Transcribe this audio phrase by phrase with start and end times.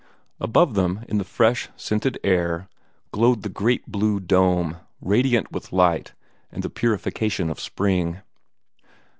[0.39, 2.67] Above them, in the fresh, scented air,
[3.11, 6.13] glowed the great blue dome, radiant with light
[6.51, 8.19] and the purification of spring.